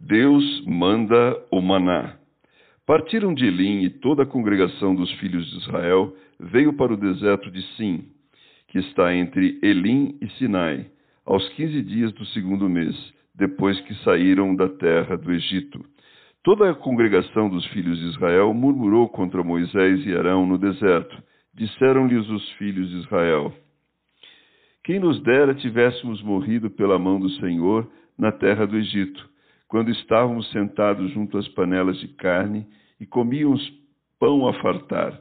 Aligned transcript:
Deus 0.00 0.64
manda 0.64 1.36
o 1.50 1.60
maná. 1.60 2.14
Partiram 2.86 3.34
de 3.34 3.44
Elim 3.44 3.82
e 3.82 3.90
toda 3.90 4.22
a 4.22 4.26
congregação 4.26 4.94
dos 4.94 5.10
filhos 5.14 5.44
de 5.50 5.58
Israel 5.58 6.14
veio 6.38 6.72
para 6.72 6.94
o 6.94 6.96
deserto 6.96 7.50
de 7.50 7.60
Sim, 7.74 8.04
que 8.68 8.78
está 8.78 9.12
entre 9.14 9.58
Elim 9.60 10.16
e 10.22 10.30
Sinai, 10.38 10.86
aos 11.26 11.46
quinze 11.50 11.82
dias 11.82 12.12
do 12.12 12.24
segundo 12.26 12.68
mês, 12.68 12.94
depois 13.34 13.78
que 13.82 13.94
saíram 14.04 14.54
da 14.54 14.68
terra 14.68 15.16
do 15.16 15.32
Egito. 15.32 15.84
Toda 16.44 16.70
a 16.70 16.74
congregação 16.74 17.50
dos 17.50 17.66
filhos 17.66 17.98
de 17.98 18.06
Israel 18.06 18.54
murmurou 18.54 19.08
contra 19.08 19.42
Moisés 19.42 20.06
e 20.06 20.16
Arão 20.16 20.46
no 20.46 20.56
deserto. 20.56 21.20
Disseram-lhes 21.52 22.28
os 22.30 22.48
filhos 22.52 22.88
de 22.88 22.98
Israel: 22.98 23.52
Quem 24.84 25.00
nos 25.00 25.20
dera 25.24 25.54
tivéssemos 25.54 26.22
morrido 26.22 26.70
pela 26.70 27.00
mão 27.00 27.18
do 27.18 27.28
Senhor 27.30 27.90
na 28.16 28.30
terra 28.30 28.64
do 28.64 28.76
Egito 28.76 29.28
quando 29.68 29.90
estávamos 29.90 30.50
sentados 30.50 31.12
junto 31.12 31.36
às 31.36 31.46
panelas 31.48 31.98
de 32.00 32.08
carne 32.08 32.66
e 32.98 33.06
comíamos 33.06 33.62
pão 34.18 34.48
a 34.48 34.54
fartar. 34.54 35.20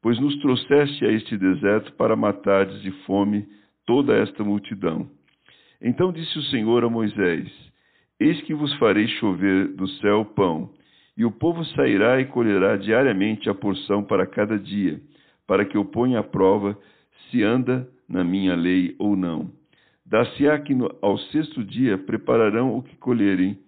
Pois 0.00 0.18
nos 0.20 0.38
trouxeste 0.38 1.04
a 1.04 1.10
este 1.10 1.36
deserto 1.36 1.92
para 1.94 2.14
matares 2.14 2.80
de 2.80 2.92
fome 3.04 3.46
toda 3.84 4.14
esta 4.14 4.44
multidão. 4.44 5.10
Então 5.82 6.12
disse 6.12 6.38
o 6.38 6.42
Senhor 6.44 6.84
a 6.84 6.88
Moisés: 6.88 7.50
Eis 8.18 8.40
que 8.42 8.54
vos 8.54 8.72
farei 8.78 9.08
chover 9.08 9.74
do 9.74 9.88
céu 10.00 10.24
pão, 10.24 10.70
e 11.16 11.24
o 11.24 11.32
povo 11.32 11.64
sairá 11.64 12.20
e 12.20 12.26
colherá 12.26 12.76
diariamente 12.76 13.50
a 13.50 13.54
porção 13.54 14.02
para 14.04 14.26
cada 14.26 14.58
dia, 14.58 15.00
para 15.46 15.64
que 15.64 15.76
eu 15.76 15.84
ponha 15.84 16.20
à 16.20 16.22
prova 16.22 16.78
se 17.30 17.42
anda 17.42 17.88
na 18.08 18.22
minha 18.22 18.54
lei 18.54 18.94
ou 18.98 19.16
não. 19.16 19.50
Dar-se-á 20.04 20.58
que 20.60 20.74
no, 20.74 20.94
ao 21.02 21.18
sexto 21.18 21.64
dia 21.64 21.98
prepararão 21.98 22.76
o 22.76 22.82
que 22.82 22.94
colherem, 22.96 23.58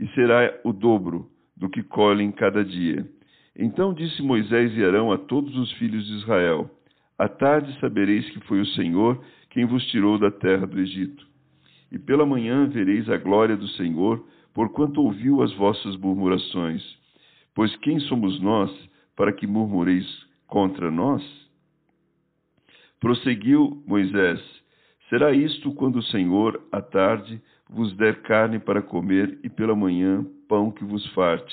e 0.00 0.08
será 0.14 0.58
o 0.64 0.72
dobro 0.72 1.28
do 1.54 1.68
que 1.68 1.82
colhem 1.82 2.32
cada 2.32 2.64
dia. 2.64 3.06
Então 3.54 3.92
disse 3.92 4.22
Moisés 4.22 4.74
e 4.76 4.82
Arão 4.82 5.12
a 5.12 5.18
todos 5.18 5.54
os 5.56 5.70
filhos 5.72 6.06
de 6.06 6.14
Israel: 6.14 6.70
À 7.18 7.28
tarde 7.28 7.78
sabereis 7.78 8.28
que 8.30 8.40
foi 8.46 8.60
o 8.60 8.66
Senhor 8.66 9.22
quem 9.50 9.66
vos 9.66 9.84
tirou 9.88 10.18
da 10.18 10.30
terra 10.30 10.66
do 10.66 10.80
Egito. 10.80 11.26
E 11.92 11.98
pela 11.98 12.24
manhã 12.24 12.66
vereis 12.66 13.08
a 13.10 13.18
glória 13.18 13.56
do 13.56 13.68
Senhor, 13.68 14.24
porquanto 14.54 15.02
ouviu 15.02 15.42
as 15.42 15.52
vossas 15.54 15.96
murmurações. 15.96 16.82
Pois 17.54 17.74
quem 17.76 18.00
somos 18.00 18.40
nós 18.40 18.70
para 19.14 19.32
que 19.32 19.46
murmureis 19.46 20.06
contra 20.46 20.90
nós? 20.90 21.22
Prosseguiu 23.00 23.82
Moisés: 23.86 24.40
Será 25.10 25.32
isto 25.32 25.74
quando 25.74 25.96
o 25.96 26.02
Senhor, 26.04 26.62
à 26.70 26.80
tarde, 26.80 27.42
vos 27.68 27.92
der 27.96 28.22
carne 28.22 28.60
para 28.60 28.80
comer 28.80 29.40
e 29.42 29.50
pela 29.50 29.74
manhã 29.74 30.24
pão 30.48 30.70
que 30.70 30.84
vos 30.84 31.04
farte, 31.08 31.52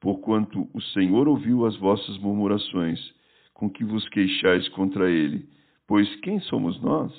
porquanto 0.00 0.68
o 0.72 0.80
Senhor 0.80 1.26
ouviu 1.26 1.66
as 1.66 1.76
vossas 1.78 2.16
murmurações, 2.18 3.00
com 3.54 3.68
que 3.68 3.84
vos 3.84 4.08
queixais 4.08 4.68
contra 4.68 5.10
ele. 5.10 5.48
Pois 5.84 6.14
quem 6.20 6.38
somos 6.42 6.80
nós? 6.80 7.12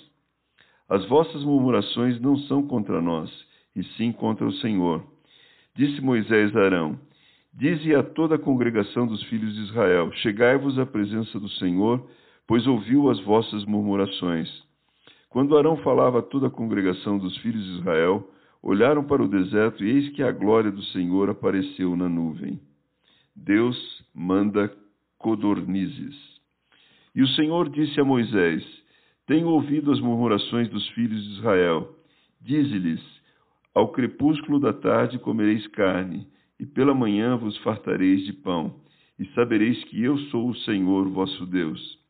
As 0.87 1.05
vossas 1.09 1.43
murmurações 1.43 2.17
não 2.21 2.37
são 2.37 2.65
contra 2.65 3.01
nós, 3.01 3.29
e 3.75 3.83
sim 3.97 4.13
contra 4.13 4.47
o 4.47 4.53
Senhor. 4.53 5.03
Disse 5.75 5.99
Moisés 5.99 6.55
a 6.55 6.61
Arão: 6.61 6.97
Dize 7.53 7.93
a 7.93 8.01
toda 8.01 8.35
a 8.35 8.39
congregação 8.39 9.05
dos 9.05 9.21
filhos 9.23 9.53
de 9.53 9.63
Israel: 9.63 10.13
Chegai-vos 10.13 10.79
à 10.79 10.85
presença 10.85 11.37
do 11.37 11.49
Senhor, 11.49 12.09
pois 12.47 12.65
ouviu 12.67 13.09
as 13.09 13.19
vossas 13.19 13.65
murmurações. 13.65 14.49
Quando 15.33 15.57
Arão 15.57 15.77
falava 15.77 16.19
a 16.19 16.21
toda 16.21 16.45
a 16.45 16.51
congregação 16.51 17.17
dos 17.17 17.35
filhos 17.37 17.63
de 17.65 17.79
Israel, 17.79 18.29
olharam 18.61 19.03
para 19.03 19.23
o 19.23 19.27
deserto 19.27 19.83
e 19.83 19.89
eis 19.89 20.09
que 20.09 20.21
a 20.21 20.31
glória 20.31 20.71
do 20.71 20.83
Senhor 20.83 21.27
apareceu 21.27 21.95
na 21.95 22.07
nuvem. 22.07 22.61
Deus 23.35 23.75
manda 24.13 24.71
codornizes. 25.17 26.15
E 27.15 27.23
o 27.23 27.27
Senhor 27.29 27.67
disse 27.69 27.99
a 27.99 28.05
Moisés: 28.05 28.63
Tenho 29.25 29.47
ouvido 29.47 29.91
as 29.91 29.99
murmurações 29.99 30.69
dos 30.69 30.87
filhos 30.89 31.23
de 31.23 31.39
Israel. 31.39 31.97
Dize-lhes: 32.39 33.01
Ao 33.73 33.91
crepúsculo 33.91 34.59
da 34.59 34.71
tarde 34.71 35.17
comereis 35.17 35.65
carne, 35.69 36.27
e 36.59 36.65
pela 36.67 36.93
manhã 36.93 37.35
vos 37.37 37.57
fartareis 37.63 38.23
de 38.23 38.33
pão, 38.33 38.75
e 39.17 39.25
sabereis 39.33 39.83
que 39.85 39.99
eu 39.99 40.15
sou 40.29 40.49
o 40.49 40.55
Senhor 40.57 41.09
vosso 41.09 41.43
Deus. 41.47 42.02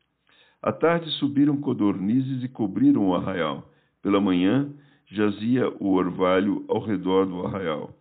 À 0.63 0.72
tarde 0.72 1.12
subiram 1.19 1.57
codornizes 1.57 2.41
e 2.41 2.47
cobriram 2.47 3.09
o 3.09 3.13
arraial. 3.13 3.69
Pela 4.01 4.22
manhã 4.22 4.74
jazia 5.07 5.69
o 5.78 5.91
orvalho 5.91 6.63
ao 6.69 6.79
redor 6.79 7.25
do 7.25 7.46
arraial. 7.46 7.94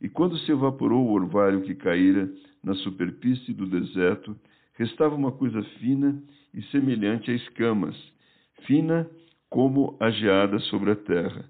E 0.00 0.08
quando 0.08 0.38
se 0.38 0.50
evaporou 0.50 1.06
o 1.06 1.12
orvalho 1.12 1.60
que 1.60 1.74
caíra 1.74 2.26
na 2.64 2.74
superfície 2.76 3.52
do 3.52 3.66
deserto, 3.66 4.34
restava 4.78 5.14
uma 5.14 5.30
coisa 5.30 5.62
fina 5.78 6.18
e 6.54 6.62
semelhante 6.64 7.30
a 7.30 7.34
escamas, 7.34 7.94
fina 8.62 9.06
como 9.50 9.94
a 10.00 10.10
geada 10.10 10.58
sobre 10.60 10.92
a 10.92 10.96
terra. 10.96 11.44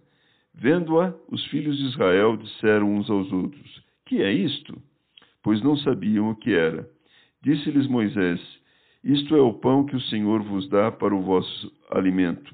Vendo-a, 0.52 1.14
os 1.28 1.44
filhos 1.46 1.78
de 1.78 1.84
Israel 1.84 2.36
disseram 2.36 2.92
uns 2.92 3.08
aos 3.08 3.30
outros: 3.30 3.84
Que 4.04 4.20
é 4.20 4.32
isto? 4.32 4.76
Pois 5.44 5.62
não 5.62 5.76
sabiam 5.76 6.28
o 6.28 6.34
que 6.34 6.52
era. 6.52 6.90
Disse-lhes 7.40 7.86
Moisés: 7.86 8.40
isto 9.06 9.36
é 9.36 9.40
o 9.40 9.54
pão 9.54 9.86
que 9.86 9.94
o 9.94 10.00
Senhor 10.00 10.42
vos 10.42 10.68
dá 10.68 10.90
para 10.90 11.14
o 11.14 11.22
vosso 11.22 11.72
alimento. 11.92 12.52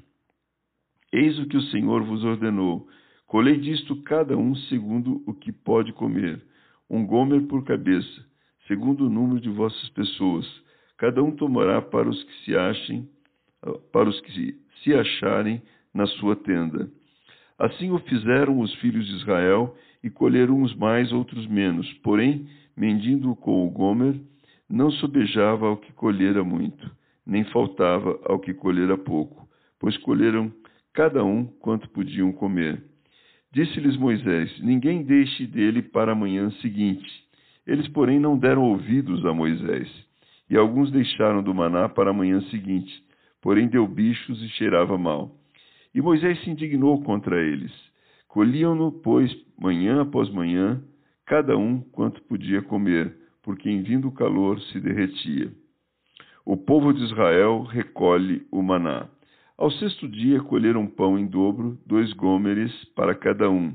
Eis 1.11 1.39
o 1.39 1.47
que 1.47 1.57
o 1.57 1.61
Senhor 1.63 2.03
vos 2.03 2.23
ordenou: 2.23 2.87
colhei 3.25 3.57
disto 3.57 3.95
cada 4.03 4.37
um 4.37 4.55
segundo 4.55 5.23
o 5.25 5.33
que 5.33 5.51
pode 5.51 5.91
comer, 5.93 6.39
um 6.87 7.07
gomer 7.07 7.41
por 7.47 7.63
cabeça, 7.63 8.23
segundo 8.67 9.07
o 9.07 9.09
número 9.09 9.41
de 9.41 9.49
vossas 9.49 9.89
pessoas. 9.89 10.45
Cada 10.97 11.23
um 11.23 11.31
tomará 11.31 11.81
para 11.81 12.07
os 12.07 12.23
que 12.23 12.45
se 12.45 12.55
achem, 12.55 13.09
para 13.91 14.07
os 14.07 14.21
que 14.21 14.55
se 14.83 14.93
acharem 14.93 15.59
na 15.91 16.05
sua 16.05 16.35
tenda. 16.35 16.87
Assim 17.57 17.89
o 17.89 17.97
fizeram 17.97 18.59
os 18.59 18.71
filhos 18.75 19.07
de 19.07 19.15
Israel, 19.15 19.75
e 20.03 20.09
colheram 20.09 20.61
uns 20.61 20.75
mais, 20.75 21.11
outros 21.11 21.47
menos. 21.47 21.91
Porém, 22.03 22.47
mendindo 22.75 23.35
com 23.37 23.65
o 23.65 23.71
gomer, 23.71 24.19
não 24.73 24.89
sobejava 24.89 25.67
ao 25.67 25.77
que 25.77 25.93
colhera 25.93 26.43
muito, 26.43 26.89
nem 27.23 27.43
faltava 27.45 28.19
ao 28.25 28.39
que 28.39 28.55
colhera 28.55 28.97
pouco, 28.97 29.47
pois 29.79 29.95
colheram 29.97 30.51
cada 30.91 31.23
um 31.23 31.45
quanto 31.45 31.87
podiam 31.91 32.33
comer. 32.33 32.83
Disse-lhes 33.51 33.95
Moisés: 33.97 34.51
Ninguém 34.63 35.03
deixe 35.03 35.45
dele 35.45 35.83
para 35.83 36.13
a 36.13 36.15
manhã 36.15 36.49
seguinte. 36.59 37.07
Eles, 37.67 37.87
porém, 37.89 38.19
não 38.19 38.35
deram 38.35 38.63
ouvidos 38.63 39.23
a 39.27 39.31
Moisés. 39.31 39.87
E 40.49 40.57
alguns 40.57 40.91
deixaram 40.91 41.43
do 41.43 41.53
maná 41.53 41.87
para 41.87 42.09
a 42.09 42.13
manhã 42.13 42.41
seguinte, 42.49 42.91
porém 43.43 43.67
deu 43.67 43.87
bichos 43.87 44.41
e 44.41 44.49
cheirava 44.49 44.97
mal. 44.97 45.35
E 45.93 46.01
Moisés 46.01 46.43
se 46.43 46.49
indignou 46.49 46.99
contra 47.03 47.39
eles. 47.39 47.71
Colhiam-no, 48.27 48.91
pois, 48.91 49.31
manhã 49.55 50.01
após 50.01 50.31
manhã, 50.31 50.81
cada 51.27 51.55
um 51.55 51.79
quanto 51.79 52.23
podia 52.23 52.63
comer 52.63 53.22
porque 53.43 53.69
em 53.69 53.83
vindo 53.83 54.07
o 54.07 54.11
calor 54.11 54.59
se 54.59 54.79
derretia. 54.79 55.51
O 56.45 56.57
povo 56.57 56.93
de 56.93 57.03
Israel 57.03 57.63
recolhe 57.63 58.45
o 58.51 58.61
maná. 58.61 59.07
Ao 59.57 59.69
sexto 59.69 60.07
dia 60.07 60.41
colheram 60.41 60.87
pão 60.87 61.19
em 61.19 61.27
dobro, 61.27 61.77
dois 61.85 62.11
gômeres 62.13 62.73
para 62.95 63.13
cada 63.13 63.49
um. 63.49 63.73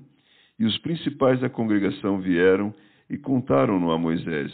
E 0.59 0.65
os 0.65 0.77
principais 0.79 1.41
da 1.41 1.49
congregação 1.49 2.21
vieram 2.21 2.75
e 3.09 3.17
contaram-no 3.17 3.91
a 3.91 3.99
Moisés. 3.99 4.53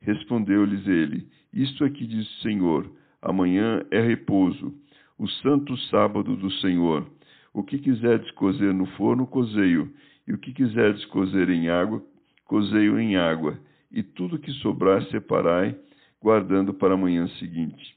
Respondeu-lhes 0.00 0.86
ele: 0.86 1.26
Isto 1.52 1.84
é 1.84 1.90
que 1.90 2.06
diz 2.06 2.28
o 2.28 2.42
Senhor: 2.42 2.90
amanhã 3.22 3.82
é 3.90 4.00
repouso, 4.00 4.74
o 5.18 5.26
santo 5.26 5.76
sábado 5.88 6.36
do 6.36 6.50
Senhor. 6.50 7.06
O 7.54 7.62
que 7.62 7.78
quiserdes 7.78 8.30
cozer 8.32 8.74
no 8.74 8.84
forno, 8.98 9.26
cozeio, 9.26 9.90
e 10.28 10.32
o 10.32 10.38
que 10.38 10.52
quiserdes 10.52 11.04
cozer 11.06 11.48
em 11.48 11.70
água, 11.70 12.02
cozeio 12.44 13.00
em 13.00 13.16
água 13.16 13.58
e 13.90 14.02
tudo 14.02 14.38
que 14.38 14.50
sobrar 14.54 15.02
separai, 15.06 15.76
guardando 16.20 16.74
para 16.74 16.94
a 16.94 16.96
manhã 16.96 17.26
seguinte. 17.38 17.96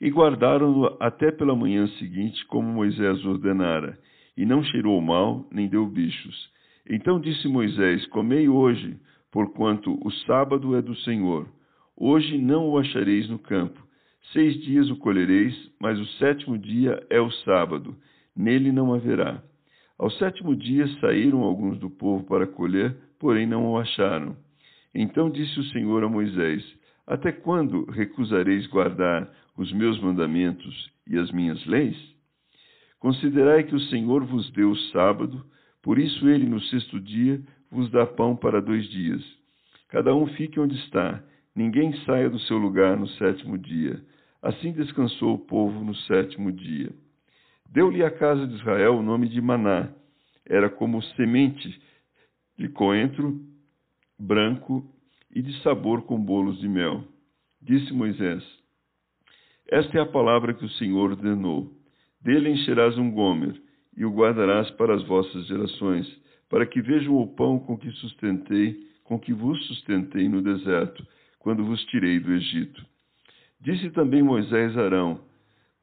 E 0.00 0.10
guardaram-no 0.10 0.96
até 1.00 1.30
pela 1.30 1.56
manhã 1.56 1.86
seguinte, 1.98 2.44
como 2.46 2.68
Moisés 2.68 3.24
ordenara, 3.24 3.98
e 4.36 4.44
não 4.44 4.62
cheirou 4.62 5.00
mal, 5.00 5.46
nem 5.50 5.68
deu 5.68 5.86
bichos. 5.86 6.50
Então 6.88 7.18
disse 7.18 7.48
Moisés: 7.48 8.06
Comei 8.08 8.48
hoje, 8.48 8.98
porquanto 9.32 9.98
o 10.06 10.10
sábado 10.26 10.76
é 10.76 10.82
do 10.82 10.94
Senhor. 10.96 11.48
Hoje 11.96 12.36
não 12.38 12.68
o 12.68 12.78
achareis 12.78 13.28
no 13.28 13.38
campo. 13.38 13.86
Seis 14.32 14.60
dias 14.62 14.90
o 14.90 14.96
colhereis, 14.96 15.54
mas 15.80 15.98
o 15.98 16.06
sétimo 16.18 16.58
dia 16.58 17.04
é 17.08 17.20
o 17.20 17.30
sábado, 17.30 17.96
nele 18.36 18.72
não 18.72 18.92
haverá. 18.92 19.42
Ao 19.98 20.10
sétimo 20.10 20.54
dia 20.54 20.86
saíram 21.00 21.42
alguns 21.42 21.78
do 21.78 21.88
povo 21.88 22.24
para 22.24 22.46
colher, 22.46 22.96
porém 23.18 23.46
não 23.46 23.70
o 23.70 23.78
acharam. 23.78 24.36
Então 24.98 25.28
disse 25.28 25.60
o 25.60 25.64
Senhor 25.64 26.02
a 26.02 26.08
Moisés: 26.08 26.64
Até 27.06 27.30
quando 27.30 27.84
recusareis 27.90 28.66
guardar 28.66 29.30
os 29.54 29.70
meus 29.70 30.00
mandamentos 30.00 30.90
e 31.06 31.18
as 31.18 31.30
minhas 31.32 31.64
leis? 31.66 31.96
Considerai 32.98 33.64
que 33.64 33.74
o 33.74 33.80
Senhor 33.80 34.24
vos 34.24 34.50
deu 34.52 34.70
o 34.70 34.76
sábado, 34.92 35.44
por 35.82 35.98
isso 35.98 36.26
ele 36.26 36.46
no 36.46 36.58
sexto 36.62 36.98
dia 36.98 37.38
vos 37.70 37.90
dá 37.90 38.06
pão 38.06 38.34
para 38.34 38.62
dois 38.62 38.88
dias. 38.88 39.22
Cada 39.90 40.14
um 40.14 40.28
fique 40.28 40.58
onde 40.58 40.74
está, 40.76 41.22
ninguém 41.54 41.94
saia 42.06 42.30
do 42.30 42.40
seu 42.40 42.56
lugar 42.56 42.96
no 42.96 43.06
sétimo 43.06 43.58
dia. 43.58 44.02
Assim 44.40 44.72
descansou 44.72 45.34
o 45.34 45.38
povo 45.38 45.84
no 45.84 45.94
sétimo 45.94 46.50
dia. 46.50 46.90
Deu-lhe 47.70 48.02
a 48.02 48.10
casa 48.10 48.46
de 48.46 48.54
Israel 48.54 48.96
o 48.96 49.02
nome 49.02 49.28
de 49.28 49.42
Maná. 49.42 49.90
Era 50.46 50.70
como 50.70 51.02
semente 51.02 51.82
de 52.56 52.68
coentro 52.70 53.38
branco 54.18 54.84
e 55.34 55.42
de 55.42 55.60
sabor 55.62 56.02
com 56.02 56.18
bolos 56.18 56.58
de 56.58 56.68
mel. 56.68 57.04
Disse 57.60 57.92
Moisés: 57.92 58.42
Esta 59.68 59.98
é 59.98 60.00
a 60.00 60.06
palavra 60.06 60.54
que 60.54 60.64
o 60.64 60.70
Senhor 60.70 61.10
ordenou. 61.10 61.72
Dele 62.20 62.50
encherás 62.50 62.96
um 62.98 63.10
gomer 63.10 63.60
e 63.96 64.04
o 64.04 64.10
guardarás 64.10 64.70
para 64.72 64.94
as 64.94 65.02
vossas 65.06 65.46
gerações, 65.46 66.06
para 66.48 66.66
que 66.66 66.80
vejam 66.80 67.14
o 67.16 67.26
pão 67.34 67.58
com 67.58 67.76
que 67.76 67.90
sustentei, 67.92 68.76
com 69.04 69.18
que 69.18 69.32
vos 69.32 69.64
sustentei 69.66 70.28
no 70.28 70.42
deserto, 70.42 71.06
quando 71.38 71.64
vos 71.64 71.84
tirei 71.86 72.18
do 72.18 72.32
Egito. 72.32 72.84
Disse 73.60 73.90
também 73.90 74.22
Moisés 74.22 74.76
a 74.76 74.84
Arão: 74.84 75.20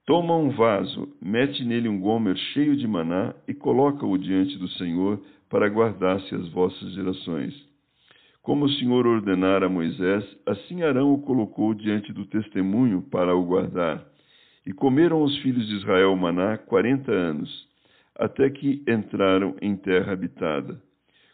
Toma 0.05 0.35
um 0.35 0.49
vaso, 0.49 1.07
mete 1.21 1.63
nele 1.63 1.87
um 1.87 1.99
gomer 1.99 2.35
cheio 2.53 2.75
de 2.75 2.87
maná 2.87 3.33
e 3.47 3.53
coloca-o 3.53 4.17
diante 4.17 4.57
do 4.57 4.67
Senhor 4.69 5.21
para 5.49 5.69
guardar-se 5.69 6.35
as 6.35 6.49
vossas 6.49 6.93
gerações. 6.93 7.72
Como 8.43 8.65
o 8.65 8.69
Senhor 8.69 9.07
ordenara 9.07 9.67
a 9.67 9.69
Moisés, 9.69 10.23
assim 10.45 10.83
Arão 10.83 11.13
o 11.13 11.21
colocou 11.21 11.73
diante 11.73 12.11
do 12.11 12.25
testemunho 12.25 13.01
para 13.01 13.33
o 13.33 13.45
guardar. 13.45 14.05
E 14.65 14.73
comeram 14.73 15.23
os 15.23 15.37
filhos 15.37 15.65
de 15.65 15.77
Israel 15.77 16.13
maná 16.17 16.57
quarenta 16.57 17.09
anos, 17.09 17.49
até 18.13 18.49
que 18.49 18.83
entraram 18.85 19.55
em 19.61 19.77
terra 19.77 20.11
habitada. 20.11 20.77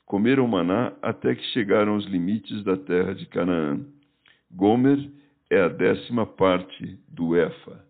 Comeram 0.06 0.48
maná 0.48 0.94
até 1.02 1.34
que 1.34 1.44
chegaram 1.46 1.94
aos 1.94 2.06
limites 2.06 2.64
da 2.64 2.78
terra 2.78 3.16
de 3.16 3.26
Canaã. 3.26 3.80
Gomer 4.52 5.00
é 5.50 5.62
a 5.62 5.68
décima 5.68 6.28
parte 6.28 7.00
do 7.08 7.36
Efa. 7.36 7.84